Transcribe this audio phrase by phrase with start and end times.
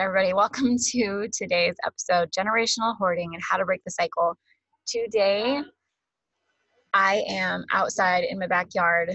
[0.00, 4.34] Everybody, welcome to today's episode Generational Hoarding and How to Break the Cycle.
[4.86, 5.60] Today,
[6.94, 9.12] I am outside in my backyard.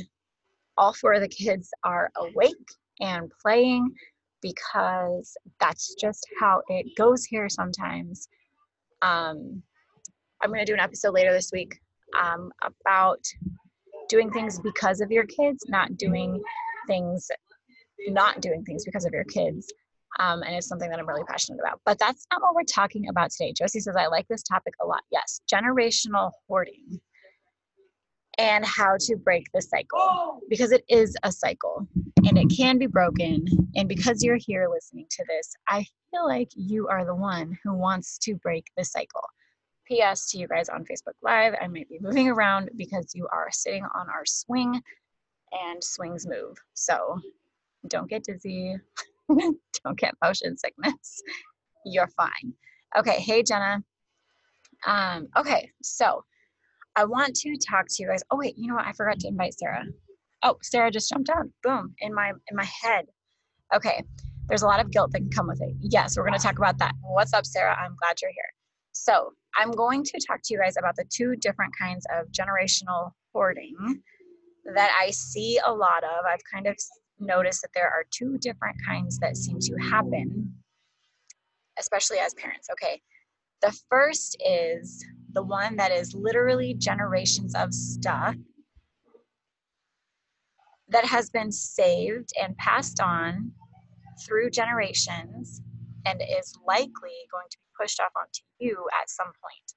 [0.77, 2.53] All four of the kids are awake
[3.01, 3.95] and playing
[4.43, 8.29] because that's just how it goes here sometimes.
[9.01, 9.63] Um,
[10.43, 11.79] I'm going to do an episode later this week
[12.21, 13.25] um, about
[14.07, 16.39] doing things because of your kids, not doing
[16.85, 17.27] things,
[18.09, 19.73] not doing things because of your kids.
[20.19, 21.81] Um, and it's something that I'm really passionate about.
[21.85, 23.53] But that's not what we're talking about today.
[23.53, 25.01] Josie says, I like this topic a lot.
[25.11, 26.99] Yes, generational hoarding.
[28.37, 31.87] and how to break the cycle because it is a cycle
[32.25, 33.45] and it can be broken.
[33.75, 37.73] And because you're here listening to this, I feel like you are the one who
[37.73, 39.23] wants to break the cycle.
[39.87, 40.29] P.S.
[40.31, 43.85] to you guys on Facebook Live, I might be moving around because you are sitting
[43.95, 44.81] on our swing
[45.51, 46.57] and swings move.
[46.73, 47.19] So
[47.87, 48.75] don't get dizzy,
[49.83, 51.21] don't get motion sickness.
[51.85, 52.53] You're fine.
[52.97, 53.83] Okay, hey Jenna.
[54.85, 56.23] Um, okay, so
[56.95, 58.23] I want to talk to you guys.
[58.31, 58.85] Oh wait, you know what?
[58.87, 59.83] I forgot to invite Sarah.
[60.43, 61.53] Oh, Sarah just jumped on.
[61.63, 63.05] Boom, in my in my head.
[63.73, 64.03] Okay.
[64.47, 65.75] There's a lot of guilt that can come with it.
[65.81, 66.93] Yes, we're going to talk about that.
[67.01, 67.75] What's up, Sarah?
[67.77, 68.51] I'm glad you're here.
[68.93, 73.11] So, I'm going to talk to you guys about the two different kinds of generational
[73.33, 73.75] hoarding
[74.75, 76.25] that I see a lot of.
[76.27, 76.77] I've kind of
[77.19, 80.53] noticed that there are two different kinds that seem to happen,
[81.79, 82.69] especially as parents.
[82.71, 83.01] Okay.
[83.61, 85.03] The first is
[85.33, 88.35] the one that is literally generations of stuff
[90.89, 93.51] that has been saved and passed on
[94.25, 95.61] through generations
[96.05, 99.73] and is likely going to be pushed off onto you at some point.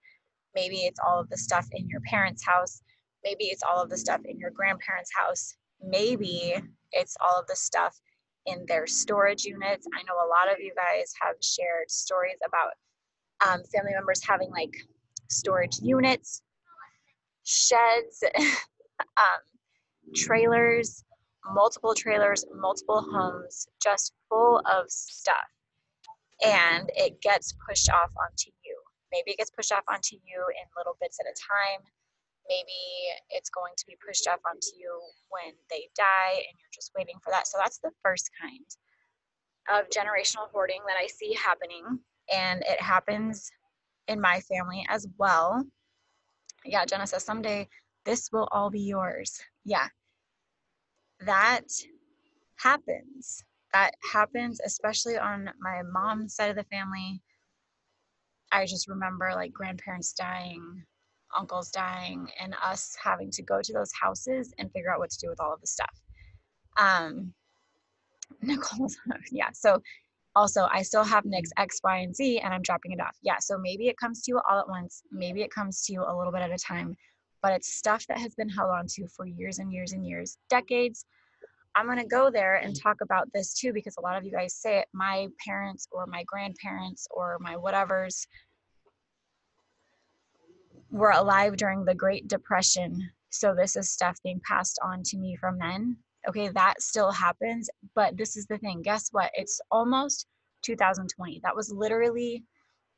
[0.55, 2.83] Maybe it's all of the stuff in your parents' house.
[3.25, 5.57] Maybe it's all of the stuff in your grandparents' house.
[5.83, 6.55] Maybe
[6.93, 7.99] it's all of the stuff
[8.47, 9.87] in their storage units.
[9.95, 12.73] I know a lot of you guys have shared stories about
[13.47, 14.75] um, family members having like
[15.29, 16.43] storage units,
[17.45, 18.25] sheds,
[19.01, 19.43] um,
[20.15, 21.05] trailers,
[21.53, 25.37] multiple trailers, multiple homes, just full of stuff.
[26.45, 28.77] And it gets pushed off onto you.
[29.13, 31.81] Maybe it gets pushed off onto you in little bits at a time.
[32.49, 32.73] Maybe
[33.31, 37.17] it's going to be pushed off onto you when they die and you're just waiting
[37.23, 37.47] for that.
[37.47, 38.65] So that's the first kind
[39.71, 41.85] of generational hoarding that I see happening.
[42.35, 43.51] And it happens
[44.09, 45.63] in my family as well.
[46.65, 47.69] Yeah, Jenna says someday
[48.05, 49.39] this will all be yours.
[49.65, 49.89] Yeah,
[51.21, 51.67] that
[52.57, 53.45] happens.
[53.73, 57.21] That happens, especially on my mom's side of the family.
[58.51, 60.85] I just remember like grandparents dying,
[61.37, 65.19] uncles dying, and us having to go to those houses and figure out what to
[65.19, 66.01] do with all of the stuff.
[66.79, 67.33] Um,
[68.43, 68.97] Nicole's,
[69.33, 69.51] yeah.
[69.53, 69.83] So
[70.37, 73.17] also, I still have Nick's X, Y, and Z, and I'm dropping it off.
[73.23, 73.39] Yeah.
[73.41, 75.03] So maybe it comes to you all at once.
[75.11, 76.97] Maybe it comes to you a little bit at a time
[77.43, 80.39] but it's stuff that has been held on to for years and years and years,
[80.51, 81.05] decades.
[81.75, 84.33] I'm going to go there and talk about this too because a lot of you
[84.33, 84.89] guys say it.
[84.93, 88.27] My parents or my grandparents or my whatevers
[90.91, 93.11] were alive during the Great Depression.
[93.31, 95.97] So this is stuff being passed on to me from then.
[96.29, 97.69] Okay, that still happens.
[97.95, 99.31] But this is the thing guess what?
[99.35, 100.27] It's almost
[100.63, 101.41] 2020.
[101.43, 102.45] That was literally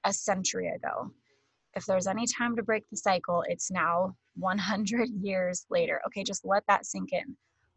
[0.04, 1.10] a century ago.
[1.74, 6.00] If there's any time to break the cycle, it's now 100 years later.
[6.06, 7.36] Okay, just let that sink in.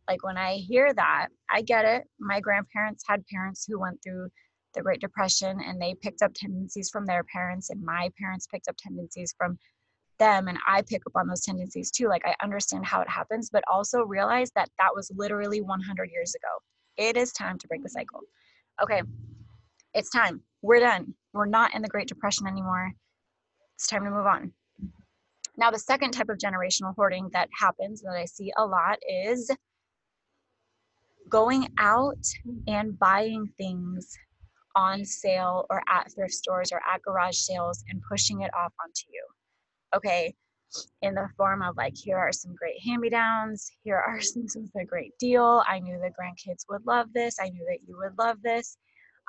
[0.10, 2.04] Like when I hear that, I get it.
[2.20, 4.30] My grandparents had parents who went through
[4.74, 8.68] the Great Depression and they picked up tendencies from their parents, and my parents picked
[8.68, 9.58] up tendencies from
[10.20, 12.08] them, and I pick up on those tendencies too.
[12.08, 16.36] Like I understand how it happens, but also realize that that was literally 100 years
[16.36, 16.48] ago.
[16.98, 18.22] It is time to break the cycle.
[18.82, 19.02] Okay,
[19.94, 20.42] it's time.
[20.62, 21.14] We're done.
[21.34, 22.92] We're not in the Great Depression anymore.
[23.76, 24.54] It's time to move on.
[25.56, 29.52] Now, the second type of generational hoarding that happens that I see a lot is
[31.30, 32.26] going out
[32.68, 34.18] and buying things
[34.76, 39.04] on sale or at thrift stores or at garage sales and pushing it off onto
[39.12, 39.24] you.
[39.96, 40.34] Okay,
[41.02, 44.44] in the form of like, here are some great hand me downs, here are some,
[44.44, 45.64] this is a great deal.
[45.68, 48.78] I knew the grandkids would love this, I knew that you would love this.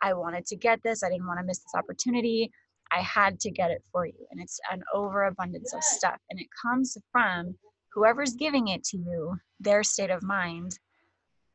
[0.02, 2.50] I wanted to get this, I didn't want to miss this opportunity.
[2.90, 4.26] I had to get it for you.
[4.30, 6.18] And it's an overabundance of stuff.
[6.30, 7.56] And it comes from
[7.92, 10.78] whoever's giving it to you, their state of mind,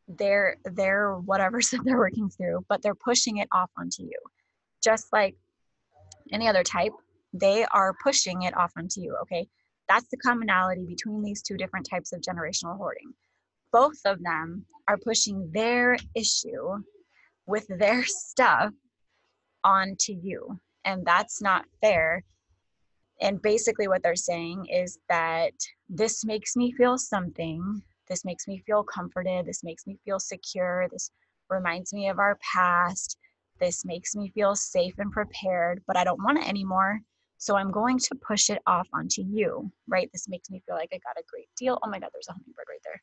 [0.07, 4.19] their their whatever's that they're working through, but they're pushing it off onto you.
[4.83, 5.35] Just like
[6.31, 6.93] any other type,
[7.33, 9.15] they are pushing it off onto you.
[9.23, 9.47] Okay.
[9.87, 13.13] That's the commonality between these two different types of generational hoarding.
[13.71, 16.83] Both of them are pushing their issue
[17.47, 18.73] with their stuff
[19.63, 22.23] onto you and that's not fair
[23.21, 25.51] and basically what they're saying is that
[25.89, 30.87] this makes me feel something this makes me feel comforted this makes me feel secure
[30.91, 31.11] this
[31.49, 33.17] reminds me of our past
[33.59, 36.99] this makes me feel safe and prepared but i don't want it anymore
[37.39, 40.09] so i'm going to push it off onto you right?
[40.13, 41.79] This makes me feel like i got a great deal.
[41.81, 43.01] Oh my god there's a hummingbird right there.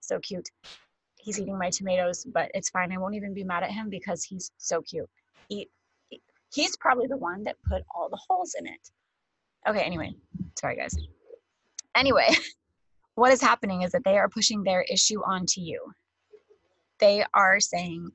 [0.00, 0.48] So cute.
[1.18, 2.90] He's eating my tomatoes but it's fine.
[2.92, 5.08] I won't even be mad at him because he's so cute.
[5.48, 5.70] Eat
[6.52, 8.90] he's probably the one that put all the holes in it.
[9.68, 10.14] Okay, anyway,
[10.58, 10.96] sorry guys.
[11.94, 12.28] Anyway,
[13.14, 15.80] what is happening is that they are pushing their issue onto you.
[16.98, 18.08] They are saying,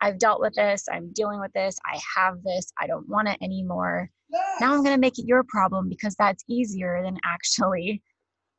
[0.00, 3.38] I've dealt with this, I'm dealing with this, I have this, I don't want it
[3.40, 4.10] anymore.
[4.30, 8.02] Now I'm going to make it your problem because that's easier than actually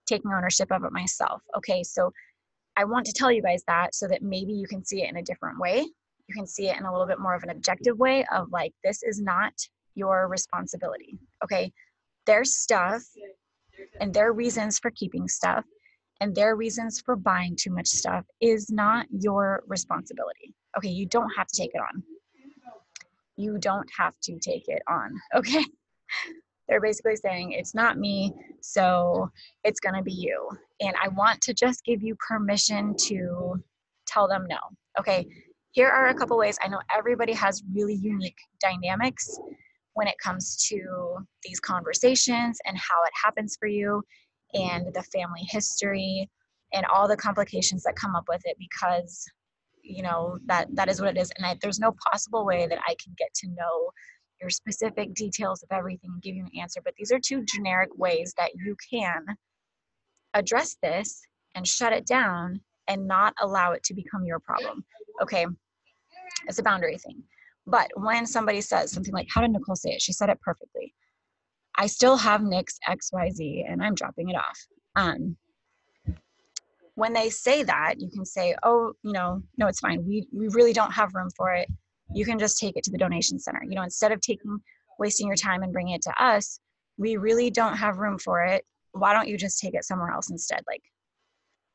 [0.07, 1.41] taking ownership of it myself.
[1.57, 2.11] Okay, so
[2.77, 5.17] I want to tell you guys that so that maybe you can see it in
[5.17, 5.79] a different way.
[6.27, 8.73] You can see it in a little bit more of an objective way of like,
[8.83, 9.53] this is not
[9.95, 11.17] your responsibility.
[11.43, 11.71] Okay,
[12.25, 13.01] their stuff
[13.99, 15.65] and their reasons for keeping stuff
[16.21, 20.53] and their reasons for buying too much stuff is not your responsibility.
[20.77, 22.03] Okay, you don't have to take it on.
[23.37, 25.13] You don't have to take it on.
[25.35, 25.63] Okay.
[26.67, 29.29] They're basically saying it's not me, so
[29.63, 30.49] it's to be you.
[30.81, 33.55] And I want to just give you permission to
[34.05, 34.57] tell them no.
[34.99, 35.25] Okay,
[35.71, 36.57] here are a couple ways.
[36.61, 39.39] I know everybody has really unique dynamics
[39.93, 44.03] when it comes to these conversations and how it happens for you
[44.53, 46.29] and the family history
[46.73, 49.25] and all the complications that come up with it because
[49.89, 52.79] you know that that is what it is and I, there's no possible way that
[52.87, 53.91] i can get to know
[54.41, 57.89] your specific details of everything and give you an answer but these are two generic
[57.97, 59.25] ways that you can
[60.33, 61.21] address this
[61.55, 64.83] and shut it down and not allow it to become your problem.
[65.21, 65.45] Okay
[66.47, 67.23] it's a boundary thing
[67.65, 70.01] but when somebody says something like how did nicole say it?
[70.01, 70.93] She said it perfectly.
[71.77, 74.59] I still have Nick's XYZ and I'm dropping it off.
[74.95, 75.37] Um,
[76.97, 80.03] when they say that, you can say, oh, you know, no, it's fine.
[80.03, 81.69] We, we really don't have room for it.
[82.11, 83.61] You can just take it to the donation center.
[83.63, 84.57] You know, instead of taking,
[84.97, 86.59] wasting your time and bringing it to us,
[86.97, 88.65] we really don't have room for it.
[88.93, 90.61] Why don't you just take it somewhere else instead?
[90.65, 90.81] Like,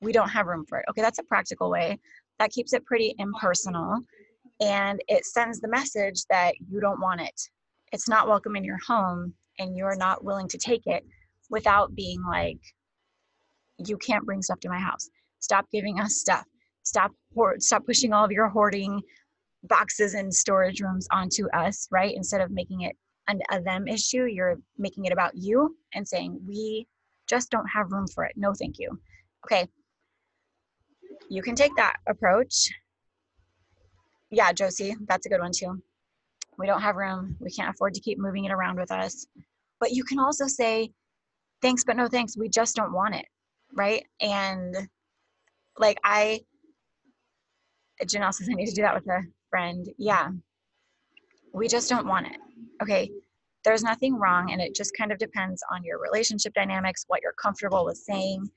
[0.01, 0.87] we don't have room for it.
[0.91, 2.01] Okay, that's a practical way.
[2.41, 4.01] That keeps it pretty impersonal
[4.61, 7.41] and it sends the message that you don't want it.
[7.93, 11.07] It's not welcome in your home and you're not willing to take it
[11.49, 12.59] without being like
[13.89, 15.09] you can't bring stuff to my house
[15.39, 16.45] stop giving us stuff
[16.83, 19.01] stop hoard stop pushing all of your hoarding
[19.65, 22.97] boxes and storage rooms onto us right instead of making it
[23.29, 26.87] an a them issue you're making it about you and saying we
[27.29, 28.91] just don't have room for it no thank you
[29.47, 29.67] okay
[31.29, 32.71] you can take that approach
[34.31, 35.81] yeah josie that's a good one too
[36.59, 37.37] we don't have room.
[37.41, 39.27] We can't afford to keep moving it around with us.
[39.81, 40.93] But you can also say,
[41.61, 42.37] thanks, but no thanks.
[42.37, 43.27] We just don't want it.
[43.75, 44.05] Right.
[44.21, 44.77] And
[45.79, 46.41] like I,
[48.05, 49.89] Janelle says I need to do that with a friend.
[49.99, 50.31] Yeah.
[51.55, 52.37] We just don't want it.
[52.83, 53.11] Okay.
[53.65, 54.51] There's nothing wrong.
[54.53, 58.49] And it just kind of depends on your relationship dynamics, what you're comfortable with saying.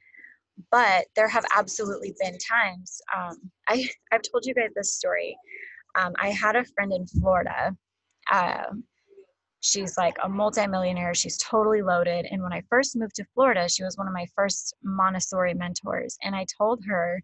[0.71, 3.01] But there have absolutely been times.
[3.15, 5.37] Um, I, I've told you guys this story.
[5.97, 7.75] Um, I had a friend in Florida
[8.31, 8.83] um,
[9.65, 11.15] she's like a multimillionaire.
[11.15, 12.27] She's totally loaded.
[12.29, 16.17] And when I first moved to Florida, she was one of my first Montessori mentors.
[16.21, 17.21] And I told her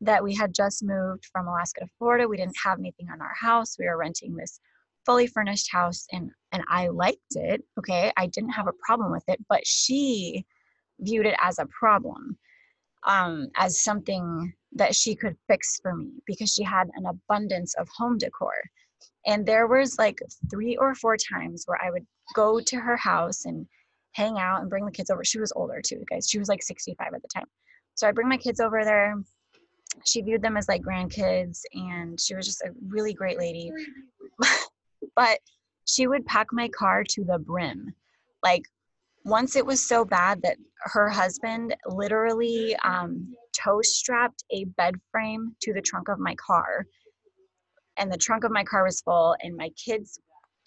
[0.00, 2.26] that we had just moved from Alaska to Florida.
[2.26, 3.76] We didn't have anything on our house.
[3.78, 4.58] We were renting this
[5.04, 7.62] fully furnished house and and I liked it.
[7.78, 8.10] Okay.
[8.16, 10.46] I didn't have a problem with it, but she
[11.00, 12.38] viewed it as a problem.
[13.04, 17.88] Um, as something that she could fix for me because she had an abundance of
[17.88, 18.54] home decor
[19.26, 20.18] and there was like
[20.50, 23.66] three or four times where i would go to her house and
[24.12, 25.24] hang out and bring the kids over.
[25.24, 26.28] She was older too guys.
[26.28, 27.46] She was like 65 at the time.
[27.94, 29.16] So i bring my kids over there.
[30.06, 33.70] She viewed them as like grandkids and she was just a really great lady.
[35.14, 35.40] But
[35.84, 37.92] she would pack my car to the brim.
[38.42, 38.62] Like
[39.24, 45.54] once it was so bad that her husband literally um, tow strapped a bed frame
[45.60, 46.86] to the trunk of my car
[47.98, 50.18] and the trunk of my car was full and my kids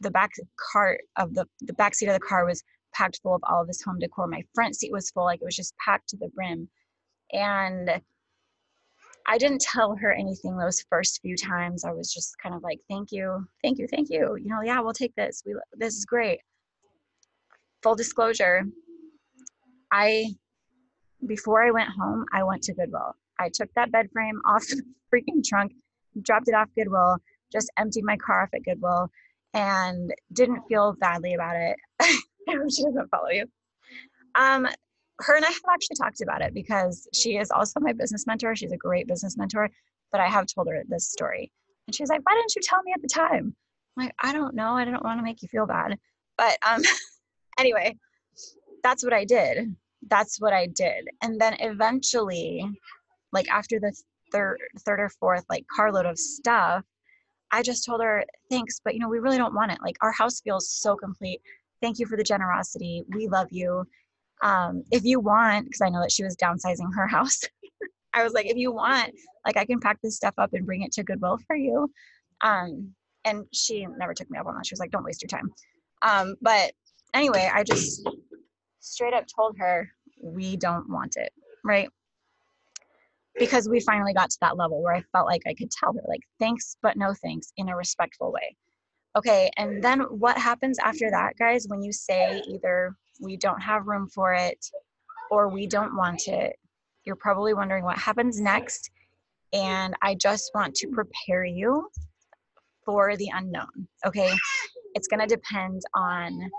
[0.01, 0.31] the back
[0.71, 2.63] cart of the the back seat of the car was
[2.93, 4.27] packed full of all of this home decor.
[4.27, 6.69] My front seat was full like it was just packed to the brim.
[7.31, 8.01] And
[9.27, 11.83] i didn't tell her anything those first few times.
[11.83, 14.35] I was just kind of like thank you thank you thank you.
[14.35, 15.43] You know yeah we'll take this.
[15.45, 16.39] We this is great.
[17.83, 18.63] Full disclosure
[19.91, 20.25] i
[21.27, 23.15] before i went home i went to goodwill.
[23.39, 24.81] I took that bed frame off the
[25.13, 25.71] freaking trunk
[26.21, 27.17] dropped it off Goodwill,
[27.51, 29.09] just emptied my car off at Goodwill,
[29.53, 31.77] and didn't feel badly about it.
[32.49, 33.45] she doesn't follow you.
[34.35, 34.67] Um,
[35.19, 38.55] her and I have actually talked about it because she is also my business mentor.
[38.55, 39.69] She's a great business mentor,
[40.11, 41.51] but I have told her this story.
[41.87, 43.55] And she's like, Why didn't you tell me at the time?
[43.97, 44.73] I'm like, I don't know.
[44.73, 45.97] I didn't want to make you feel bad.
[46.37, 46.81] But um,
[47.59, 47.95] anyway,
[48.83, 49.75] that's what I did.
[50.07, 51.07] That's what I did.
[51.21, 52.69] And then eventually,
[53.31, 53.95] like after the
[54.35, 56.83] third third or fourth like carload of stuff
[57.51, 60.11] i just told her thanks but you know we really don't want it like our
[60.11, 61.41] house feels so complete
[61.81, 63.85] thank you for the generosity we love you
[64.41, 67.41] um, if you want, because I know that she was downsizing her house,
[68.13, 69.11] I was like, if you want,
[69.45, 71.91] like I can pack this stuff up and bring it to Goodwill for you.
[72.41, 72.93] Um,
[73.25, 74.65] and she never took me up on that.
[74.65, 75.51] She was like, don't waste your time.
[76.01, 76.73] Um, but
[77.13, 78.07] anyway, I just
[78.79, 79.89] straight up told her,
[80.21, 81.89] we don't want it, right?
[83.37, 86.01] Because we finally got to that level where I felt like I could tell her,
[86.07, 88.55] like, thanks, but no thanks in a respectful way.
[89.17, 93.87] Okay, and then what happens after that, guys, when you say either we don't have
[93.87, 94.65] room for it
[95.31, 96.57] or we don't want it,
[97.05, 98.89] you're probably wondering what happens next.
[99.53, 101.89] And I just want to prepare you
[102.85, 103.87] for the unknown.
[104.05, 104.33] Okay.
[104.95, 106.49] It's going to depend on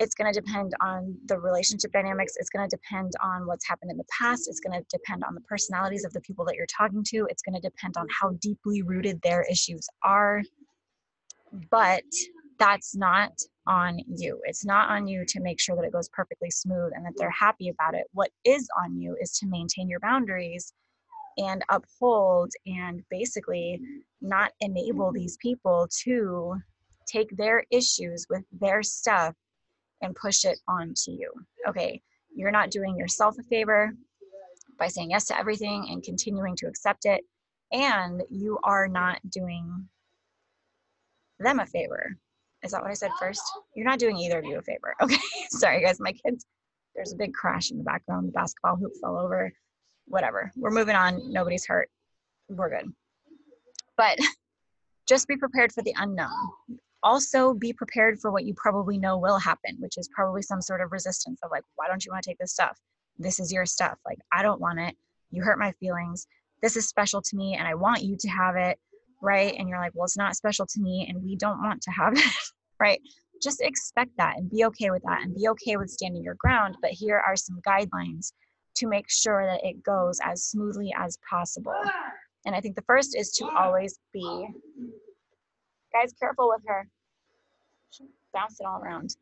[0.00, 3.90] it's going to depend on the relationship dynamics it's going to depend on what's happened
[3.90, 6.66] in the past it's going to depend on the personalities of the people that you're
[6.66, 10.42] talking to it's going to depend on how deeply rooted their issues are
[11.70, 12.02] but
[12.58, 13.32] that's not
[13.66, 14.40] on you.
[14.44, 17.30] It's not on you to make sure that it goes perfectly smooth and that they're
[17.30, 18.06] happy about it.
[18.12, 20.72] What is on you is to maintain your boundaries
[21.36, 23.80] and uphold and basically
[24.20, 26.56] not enable these people to
[27.06, 29.34] take their issues with their stuff
[30.02, 31.32] and push it onto you.
[31.68, 32.00] Okay,
[32.34, 33.92] you're not doing yourself a favor
[34.78, 37.22] by saying yes to everything and continuing to accept it.
[37.72, 39.88] And you are not doing
[41.38, 42.16] them a favor
[42.62, 43.42] is that what I said first?
[43.74, 44.94] You're not doing either of you a favor.
[45.02, 45.18] Okay.
[45.50, 46.00] Sorry, guys.
[46.00, 46.44] My kids,
[46.94, 48.28] there's a big crash in the background.
[48.28, 49.52] The basketball hoop fell over.
[50.06, 50.50] Whatever.
[50.56, 51.32] We're moving on.
[51.32, 51.88] Nobody's hurt.
[52.48, 52.92] We're good.
[53.96, 54.18] But
[55.08, 56.30] just be prepared for the unknown.
[57.02, 60.80] Also, be prepared for what you probably know will happen, which is probably some sort
[60.80, 62.78] of resistance of like, why don't you want to take this stuff?
[63.18, 63.98] This is your stuff.
[64.04, 64.96] Like, I don't want it.
[65.30, 66.26] You hurt my feelings.
[66.62, 68.78] This is special to me, and I want you to have it
[69.20, 69.54] right?
[69.58, 72.12] And you're like, well, it's not special to me and we don't want to have
[72.16, 72.34] it,
[72.80, 73.00] right?
[73.42, 76.76] Just expect that and be okay with that and be okay with standing your ground.
[76.80, 78.32] But here are some guidelines
[78.76, 81.80] to make sure that it goes as smoothly as possible.
[82.46, 84.48] And I think the first is to always be,
[85.92, 86.88] guys, careful with her.
[87.90, 89.16] She bounced it all around.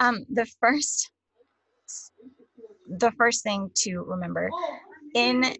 [0.00, 1.10] Um, the first,
[2.88, 4.50] the first thing to remember
[5.14, 5.56] in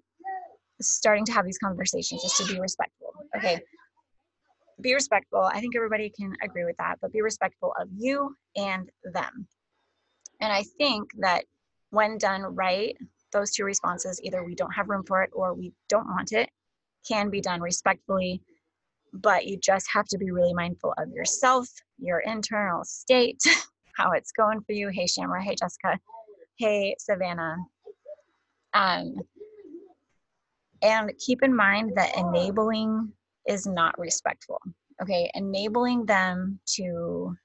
[0.80, 3.14] starting to have these conversations is to be respectful.
[3.36, 3.60] Okay,
[4.80, 5.42] be respectful.
[5.42, 9.46] I think everybody can agree with that, but be respectful of you and them.
[10.40, 11.44] And I think that
[11.90, 12.96] when done right,
[13.32, 16.50] those two responses, either we don't have room for it or we don't want it,
[17.06, 18.42] can be done respectfully.
[19.12, 23.42] But you just have to be really mindful of yourself, your internal state,
[23.96, 24.88] how it's going for you.
[24.88, 25.42] Hey, Shamra.
[25.42, 25.98] Hey, Jessica.
[26.58, 27.56] Hey, Savannah.
[28.74, 29.16] Um,
[30.82, 33.12] and keep in mind that enabling
[33.46, 34.60] is not respectful.
[35.00, 37.36] Okay, enabling them to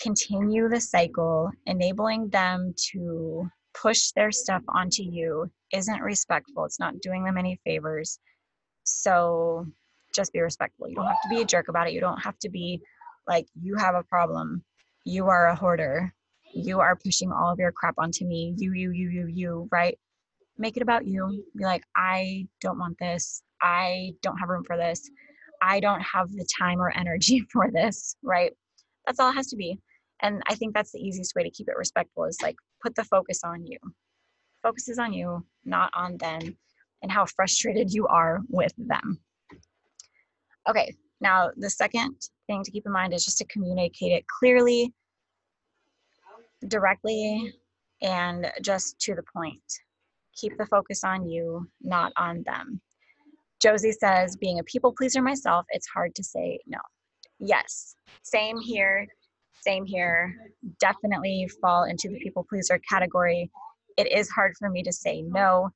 [0.00, 6.64] continue the cycle, enabling them to push their stuff onto you isn't respectful.
[6.64, 8.18] It's not doing them any favors.
[8.84, 9.66] So
[10.14, 10.88] just be respectful.
[10.88, 11.92] You don't have to be a jerk about it.
[11.92, 12.80] You don't have to be
[13.26, 14.64] like, you have a problem.
[15.04, 16.12] You are a hoarder.
[16.54, 18.54] You are pushing all of your crap onto me.
[18.56, 19.98] You, you, you, you, you, right?
[20.58, 21.44] Make it about you.
[21.56, 23.42] Be like, I don't want this.
[23.62, 25.08] I don't have room for this.
[25.62, 28.52] I don't have the time or energy for this, right?
[29.06, 29.78] That's all it has to be.
[30.22, 33.04] And I think that's the easiest way to keep it respectful is like put the
[33.04, 33.78] focus on you.
[34.62, 36.56] Focus is on you, not on them
[37.02, 39.18] and how frustrated you are with them.
[40.68, 44.92] Okay, now the second thing to keep in mind is just to communicate it clearly,
[46.68, 47.54] directly,
[48.02, 49.62] and just to the point.
[50.36, 52.80] Keep the focus on you, not on them.
[53.60, 56.78] Josie says, being a people pleaser myself, it's hard to say no.
[57.38, 59.06] Yes, same here,
[59.60, 60.34] same here.
[60.78, 63.50] Definitely fall into the people pleaser category.
[63.96, 65.70] It is hard for me to say no,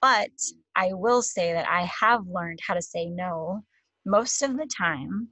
[0.00, 0.30] but
[0.74, 3.62] I will say that I have learned how to say no
[4.04, 5.28] most of the time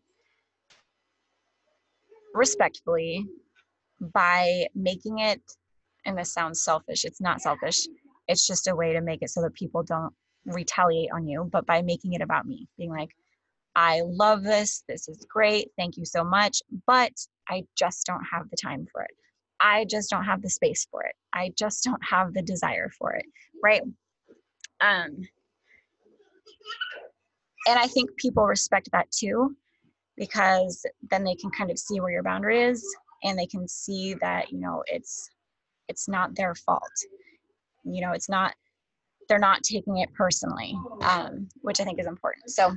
[2.35, 3.27] respectfully
[4.15, 5.43] by making it
[6.07, 7.87] and this sounds selfish it's not selfish
[8.29, 10.15] it's just a way to make it so that people don't
[10.47, 13.11] retaliate on you, but by making it about me, being like,
[13.77, 14.85] I love this.
[14.89, 15.69] This is great.
[15.77, 16.61] Thank you so much.
[16.87, 17.13] But
[17.49, 19.11] I just don't have the time for it.
[19.61, 21.15] I just don't have the space for it.
[21.33, 23.27] I just don't have the desire for it.
[23.63, 23.83] Right.
[24.81, 25.19] Um,
[27.71, 29.57] and I think people respect that too,
[30.17, 32.85] because then they can kind of see where your boundary is
[33.23, 35.31] and they can see that, you know, it's
[35.89, 36.91] it's not their fault.
[37.85, 38.55] You know, it's not
[39.29, 42.51] they're not taking it personally, um, which I think is important.
[42.51, 42.77] So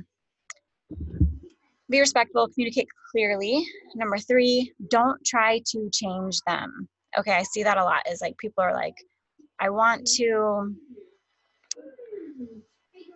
[1.90, 3.66] be respectful, communicate clearly.
[3.96, 6.88] Number three, don't try to change them.
[7.18, 8.94] Okay, I see that a lot is like people are like,
[9.58, 10.72] I want to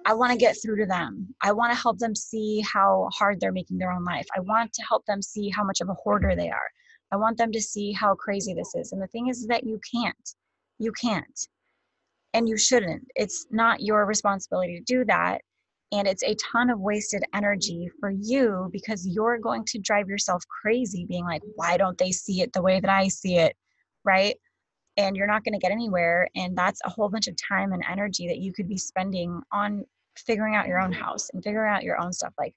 [0.07, 1.35] I want to get through to them.
[1.43, 4.27] I want to help them see how hard they're making their own life.
[4.37, 6.71] I want to help them see how much of a hoarder they are.
[7.13, 8.93] I want them to see how crazy this is.
[8.93, 10.35] And the thing is that you can't.
[10.79, 11.39] You can't.
[12.35, 13.07] And you shouldn't.
[13.17, 15.41] It's not your responsibility to do that.
[15.91, 20.43] And it's a ton of wasted energy for you because you're going to drive yourself
[20.63, 23.57] crazy being like, why don't they see it the way that I see it?
[24.05, 24.37] Right.
[24.99, 26.29] And you're not going to get anywhere.
[26.37, 29.85] And that's a whole bunch of time and energy that you could be spending on
[30.17, 32.35] figuring out your own house and figuring out your own stuff.
[32.39, 32.55] Like,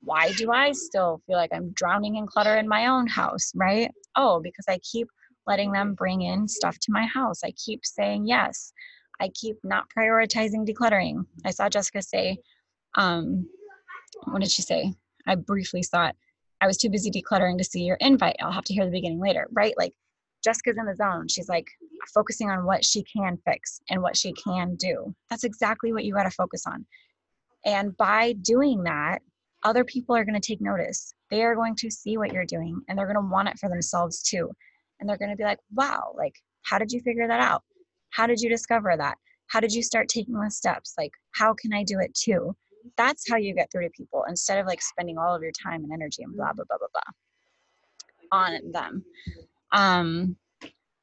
[0.00, 3.52] why do I still feel like I'm drowning in clutter in my own house?
[3.54, 3.90] Right.
[4.16, 5.06] Oh, because I keep
[5.46, 7.44] letting them bring in stuff to my house.
[7.44, 8.72] I keep saying yes.
[9.20, 11.26] I keep not prioritizing decluttering.
[11.44, 12.38] I saw Jessica say,
[12.96, 13.48] um,
[14.24, 14.94] what did she say?
[15.26, 16.16] I briefly thought
[16.60, 18.36] I was too busy decluttering to see your invite.
[18.40, 19.74] I'll have to hear the beginning later, right?
[19.76, 19.92] Like
[20.42, 21.28] Jessica's in the zone.
[21.28, 21.66] She's like
[22.12, 25.14] focusing on what she can fix and what she can do.
[25.30, 26.84] That's exactly what you got to focus on.
[27.64, 29.20] And by doing that,
[29.62, 31.14] other people are going to take notice.
[31.30, 33.68] They are going to see what you're doing and they're going to want it for
[33.68, 34.50] themselves too.
[34.98, 37.62] And they're going to be like, wow, like, how did you figure that out?
[38.10, 39.16] How did you discover that?
[39.46, 40.94] How did you start taking the steps?
[40.98, 42.56] Like, how can I do it too?
[42.96, 45.84] that's how you get through to people instead of like spending all of your time
[45.84, 49.04] and energy and blah blah blah blah blah on them
[49.72, 50.36] um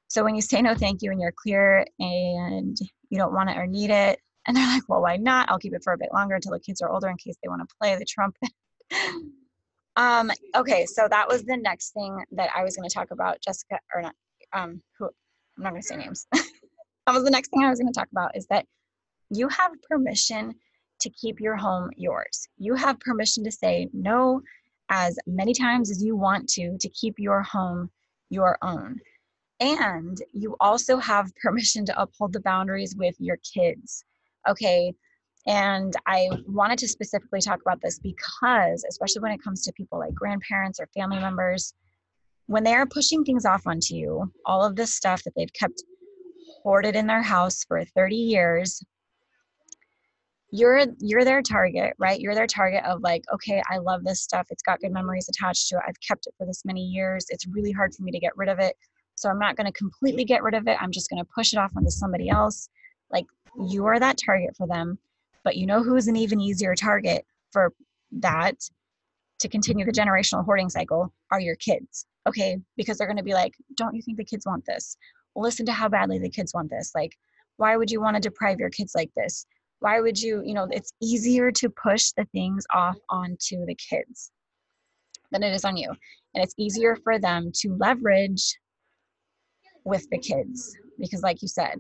[0.08, 2.78] so when you say no thank you and you're clear and
[3.10, 5.50] you don't want it or need it and they're like well why not?
[5.50, 7.50] I'll keep it for a bit longer until the kids are older in case they
[7.50, 8.50] want to play the trumpet.
[9.96, 13.42] Um okay so that was the next thing that i was going to talk about
[13.42, 14.16] jessica or not
[14.54, 16.26] um who i'm not going to say names.
[17.06, 18.66] That was the next thing i was going to talk about is that
[19.30, 20.56] you have permission
[21.02, 22.48] to keep your home yours.
[22.58, 24.42] You have permission to say no
[24.90, 27.90] as many times as you want to to keep your home
[28.30, 29.00] your own.
[29.60, 34.04] And you also have permission to uphold the boundaries with your kids.
[34.48, 34.94] Okay.
[35.48, 40.00] And I wanted to specifically talk about this because, especially when it comes to people
[40.00, 41.74] like grandparents or family members,
[42.48, 45.84] when they are pushing things off onto you, all of this stuff that they've kept
[46.64, 48.84] hoarded in their house for 30 years,
[50.52, 52.20] you're you're their target right?
[52.20, 54.48] You're their target of like okay i love this stuff.
[54.50, 55.84] It's got good memories attached to it.
[55.88, 57.26] I've kept it for this many years.
[57.30, 58.76] It's really hard for me to get rid of it.
[59.16, 60.78] So i'm not going to completely get rid of it.
[60.82, 62.70] I'm just going to push it off onto somebody else.
[63.12, 63.26] Like
[63.70, 64.98] you are that target for them
[65.44, 67.74] but you know who's an even easier target for
[68.12, 68.56] that
[69.40, 72.58] to continue the generational hoarding cycle are your kids okay?
[72.78, 74.98] Because they're going to be like don't you think the kids want this?
[75.36, 76.92] Listen to how badly the kids want this.
[76.96, 77.16] Like
[77.58, 79.46] why would you want to deprive your kids like this
[79.80, 84.32] why would you you know it's easier to push the things off onto the kids
[85.32, 85.90] than it is on you.
[86.34, 88.58] And it's easier for them to leverage
[89.86, 91.80] with the kids because like you said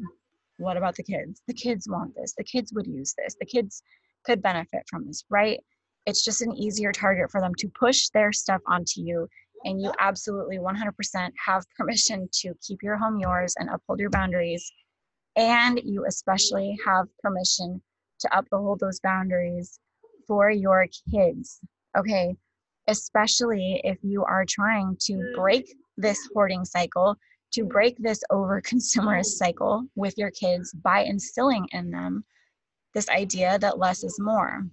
[0.57, 1.41] what about the kids?
[1.47, 2.33] The kids want this.
[2.37, 3.33] The kids would use this.
[3.39, 3.81] The kids
[4.25, 5.59] could benefit from this right?
[6.05, 9.27] It's just an easier target for them to push their stuff onto you
[9.65, 14.71] and you absolutely 100% have permission to keep your home yours and uphold your boundaries.
[15.35, 17.81] And you especially have permission
[18.19, 19.79] to uphold those boundaries
[20.27, 21.59] for your kids.
[21.97, 22.35] Okay.
[22.87, 27.15] Especially if you are trying to break this hoarding cycle,
[27.51, 32.23] to break this over consumerist cycle with your kids by instilling in them
[32.93, 34.67] this idea that less is more,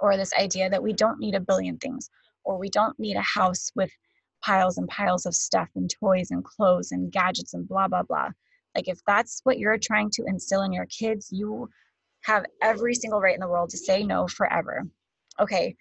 [0.00, 2.10] or this idea that we don't need a billion things,
[2.44, 3.90] or we don't need a house with
[4.42, 8.28] piles and piles of stuff and toys and clothes and gadgets and blah, blah, blah.
[8.74, 11.68] Like, if that's what you're trying to instill in your kids, you
[12.22, 14.84] have every single right in the world to say no forever.
[15.38, 15.76] Okay,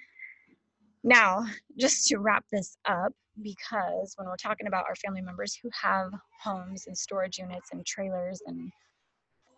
[1.03, 1.45] now
[1.77, 6.11] just to wrap this up, because when we're talking about our family members who have
[6.41, 8.71] homes and storage units and trailers and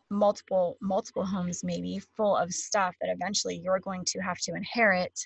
[0.09, 5.17] multiple multiple homes maybe full of stuff that eventually you're going to have to inherit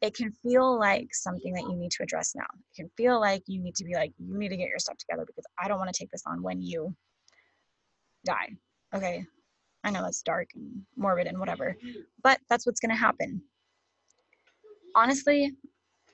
[0.00, 3.42] it can feel like something that you need to address now it can feel like
[3.46, 5.78] you need to be like you need to get your stuff together because i don't
[5.78, 6.92] want to take this on when you
[8.26, 8.48] die
[8.92, 9.24] okay
[9.84, 11.76] I know that's dark and morbid and whatever,
[12.22, 13.42] but that's what's going to happen.
[14.96, 15.52] Honestly,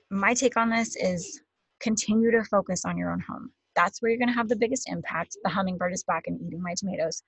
[0.09, 1.41] my take on this is
[1.79, 3.51] continue to focus on your own home.
[3.75, 5.37] That's where you're going to have the biggest impact.
[5.43, 7.23] The hummingbird is back and eating my tomatoes.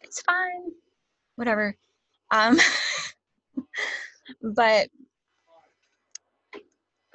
[0.00, 0.72] It's fine.
[1.36, 1.76] Whatever.
[2.32, 2.58] Um,
[4.54, 4.88] but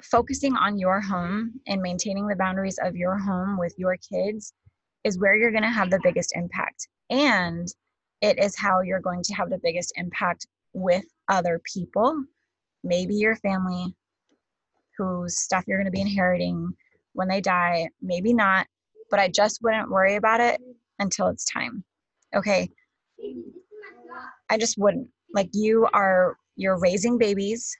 [0.02, 4.54] focusing on your home and maintaining the boundaries of your home with your kids
[5.04, 7.68] is where you're going to have the biggest impact and
[8.20, 12.24] it is how you're going to have the biggest impact with other people
[12.82, 13.94] maybe your family
[14.96, 16.72] whose stuff you're going to be inheriting
[17.12, 18.66] when they die maybe not
[19.10, 20.60] but I just wouldn't worry about it
[20.98, 21.84] until it's time.
[22.34, 22.68] Okay.
[24.50, 25.08] I just wouldn't.
[25.32, 27.76] Like you are you're raising babies,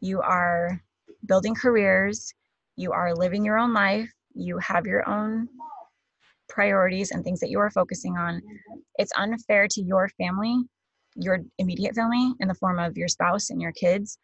[0.00, 0.80] you are
[1.26, 2.32] building careers,
[2.76, 5.48] you are living your own life, you have your own
[6.52, 8.36] priorities and things that you are focusing on.
[8.36, 8.78] Mm-hmm.
[8.96, 10.56] It's unfair to your family,
[11.16, 14.18] your immediate family in the form of your spouse and your kids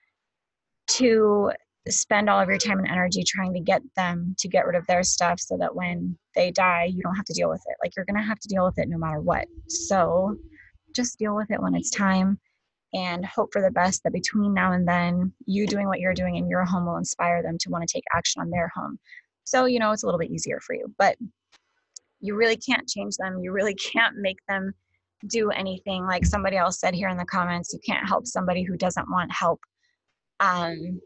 [0.89, 1.53] to
[1.89, 4.87] spend all of your time and energy trying to get them to get rid of
[4.87, 7.77] their stuff so that when they die, you don't have to deal with it.
[7.83, 9.47] Like you're going to have to deal with it no matter what.
[9.69, 10.37] So
[10.95, 12.39] just deal with it when it's time
[12.95, 16.37] and hope for the best that between now and then, you doing what you're doing
[16.37, 18.99] in your home will inspire them to want to take action on their home.
[19.45, 21.17] So, you know, it's a little bit easier for you, but
[22.21, 23.39] you really can't change them.
[23.41, 24.73] You really can't make them
[25.27, 26.07] do anything.
[26.07, 29.33] Like somebody else said here in the comments, you can't help somebody who doesn't want
[29.33, 29.61] help.
[30.41, 31.01] Um,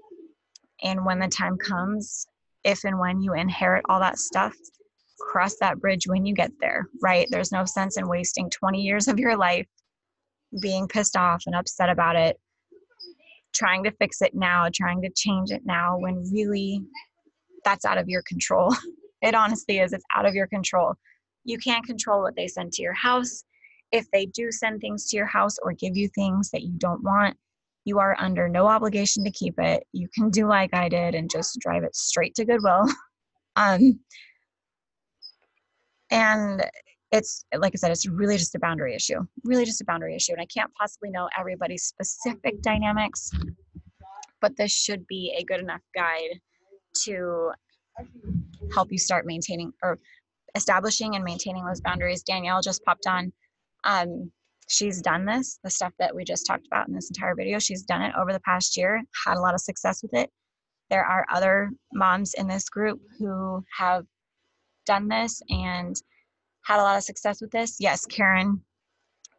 [0.83, 2.27] and when the time comes,
[2.65, 4.55] if and when you inherit all that stuff,
[5.19, 7.27] cross that bridge when you get there, right?
[7.31, 9.67] There's no sense in wasting 20 years of your life
[10.61, 12.39] being pissed off and upset about it,
[13.55, 16.83] trying to fix it now, trying to change it now, when really
[17.65, 18.75] that's out of your control.
[19.23, 20.95] It honestly is, it's out of your control.
[21.45, 23.45] You can't control what they send to your house.
[23.93, 27.03] If they do send things to your house or give you things that you don't
[27.03, 27.37] want,
[27.85, 29.85] you are under no obligation to keep it.
[29.93, 32.87] You can do like I did and just drive it straight to Goodwill.
[33.57, 33.99] um,
[36.11, 36.65] and
[37.11, 40.33] it's like I said, it's really just a boundary issue, really just a boundary issue.
[40.33, 43.31] And I can't possibly know everybody's specific dynamics,
[44.41, 46.41] but this should be a good enough guide
[47.05, 47.51] to
[48.73, 49.99] help you start maintaining or
[50.55, 52.23] establishing and maintaining those boundaries.
[52.23, 53.33] Danielle just popped on.
[53.85, 54.31] Um,
[54.69, 57.59] she's done this, the stuff that we just talked about in this entire video.
[57.59, 60.31] She's done it over the past year, had a lot of success with it.
[60.91, 64.05] There are other moms in this group who have
[64.87, 65.97] done this and
[66.65, 67.77] had a lot of success with this.
[67.81, 68.61] Yes, Karen,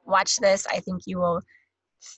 [0.06, 0.66] watch this.
[0.68, 1.42] I think you will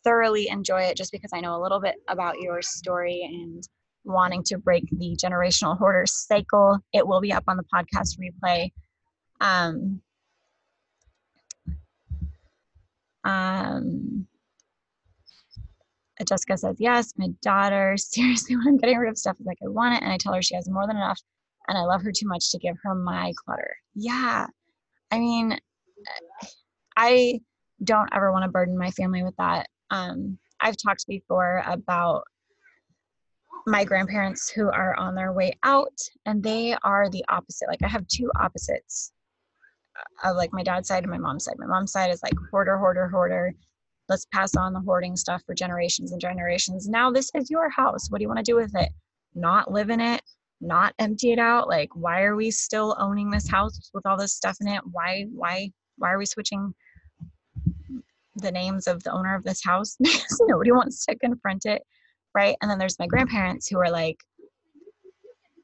[0.04, 3.68] thoroughly enjoy it just because I know a little bit about your story and
[4.06, 6.80] wanting to break the generational hoarder cycle.
[6.94, 8.72] It will be up on the podcast replay.
[9.42, 10.02] Um,
[13.24, 14.28] um,
[16.26, 19.68] Jessica says, Yes, my daughter, seriously, when I'm getting rid of stuff, is like, I
[19.68, 20.04] want it.
[20.04, 21.20] And I tell her she has more than enough
[21.68, 23.76] and I love her too much to give her my clutter.
[23.96, 24.48] Yeah.
[25.12, 25.58] I mean,
[26.96, 27.42] I
[27.84, 29.68] don't ever want to burden my family with that.
[29.90, 32.24] Um, I've talked before about
[33.68, 37.68] my grandparents who are on their way out, and they are the opposite.
[37.68, 39.12] Like, I have two opposites
[39.98, 41.56] uh, of like my dad's side and my mom's side.
[41.58, 43.54] My mom's side is like hoarder, hoarder, hoarder.
[44.08, 46.88] Let's pass on the hoarding stuff for generations and generations.
[46.88, 48.10] Now, this is your house.
[48.10, 48.90] What do you want to do with it?
[49.34, 50.22] Not live in it,
[50.62, 54.34] not empty it out like why are we still owning this house with all this
[54.34, 56.74] stuff in it why why why are we switching
[58.38, 59.98] the names of the owner of this house
[60.42, 61.82] nobody wants to confront it
[62.36, 64.18] right and then there's my grandparents who are like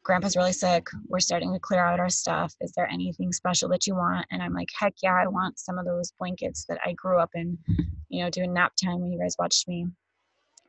[0.03, 3.85] grandpa's really sick we're starting to clear out our stuff is there anything special that
[3.85, 6.93] you want and i'm like heck yeah i want some of those blankets that i
[6.93, 7.55] grew up in
[8.09, 9.85] you know doing nap time when you guys watched me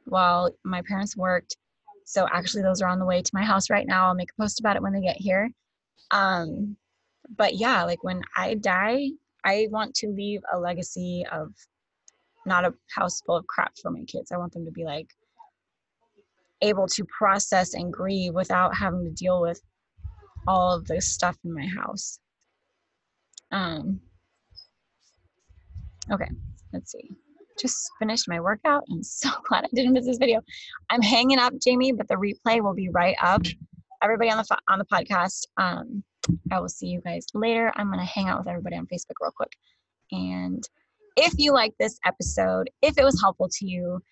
[0.05, 1.57] while my parents worked
[2.05, 4.07] so actually, those are on the way to my house right now.
[4.07, 5.51] I'll make a post about it when they get here.
[6.11, 6.77] Um,
[7.37, 9.09] but yeah, like when I die,
[9.45, 11.53] I want to leave a legacy of
[12.45, 14.33] not a house full of crap for my kids.
[14.33, 15.09] I want them to be like
[16.63, 19.61] able to process and grieve without having to deal with
[20.47, 22.19] all of the stuff in my house.
[23.51, 24.01] Um,
[26.11, 26.29] okay,
[26.73, 27.11] let's see
[27.63, 28.85] just finished my workout.
[28.91, 30.41] I'm so glad I didn't miss this video.
[30.91, 33.43] I'm hanging up, Jamie, but the replay will be right up.
[34.03, 35.47] Everybody on the on the podcast.
[35.57, 36.03] Um,
[36.51, 37.73] I will see you guys later.
[37.77, 39.53] I'm gonna hang out with everybody on Facebook real quick.
[40.11, 40.63] And
[41.17, 44.03] if you like this episode, if it was helpful to you,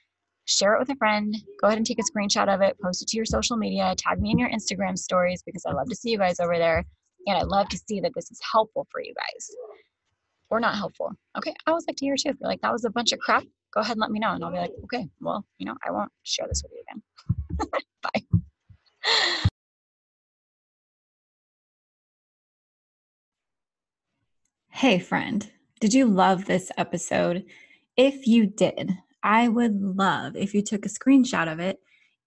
[0.51, 1.37] share it with a friend.
[1.61, 4.21] Go ahead and take a screenshot of it, post it to your social media, tag
[4.21, 6.85] me in your Instagram stories because I love to see you guys over there.
[7.27, 9.51] And I love to see that this is helpful for you guys
[10.51, 11.13] or not helpful.
[11.39, 12.31] Okay, I always like to hear too.
[12.31, 14.33] If you're like, that was a bunch of crap, go ahead and let me know.
[14.33, 17.03] And I'll be like, okay, well, you know, I won't share this with you again.
[18.03, 18.23] Bye.
[24.71, 27.45] Hey, friend, did you love this episode?
[27.97, 31.79] If you did, I would love if you took a screenshot of it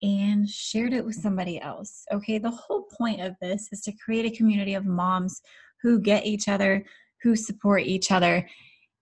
[0.01, 2.03] and shared it with somebody else.
[2.11, 5.41] Okay, the whole point of this is to create a community of moms
[5.81, 6.85] who get each other
[7.23, 8.47] who support each other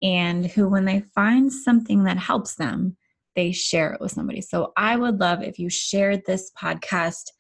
[0.04, 2.96] and who, when they find something that helps them,
[3.36, 4.42] they share it with somebody.
[4.42, 7.32] So I would love if you shared this podcast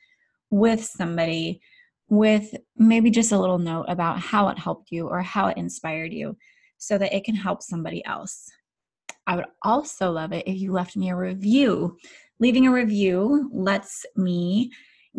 [0.50, 1.62] with somebody
[2.10, 6.12] with maybe just a little note about how it helped you or how it inspired
[6.12, 6.36] you
[6.78, 8.50] so that it can help somebody else.
[9.28, 11.98] I would also love it if you left me a review.
[12.40, 14.72] Leaving a review lets me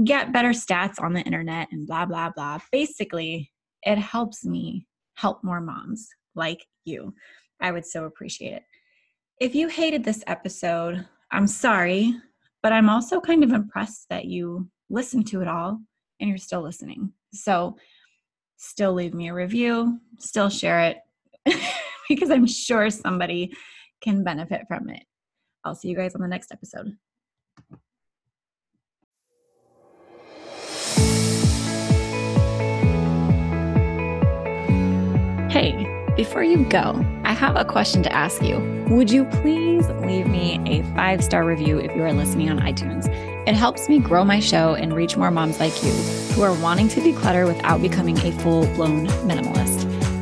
[0.04, 2.58] get better stats on the internet and blah, blah, blah.
[2.70, 3.50] Basically,
[3.82, 7.14] it helps me help more moms like you.
[7.60, 8.62] I would so appreciate it.
[9.40, 12.14] If you hated this episode, I'm sorry,
[12.62, 15.80] but I'm also kind of impressed that you listened to it all
[16.20, 17.12] and you're still listening.
[17.32, 17.76] So,
[18.56, 20.98] still leave me a review, still share it
[22.08, 23.52] because I'm sure somebody
[24.02, 25.04] can benefit from it.
[25.64, 26.96] I'll see you guys on the next episode.
[35.50, 35.86] Hey,
[36.16, 38.58] before you go, I have a question to ask you.
[38.88, 43.06] Would you please leave me a five star review if you are listening on iTunes?
[43.46, 45.92] It helps me grow my show and reach more moms like you
[46.34, 49.71] who are wanting to declutter without becoming a full blown minimalist.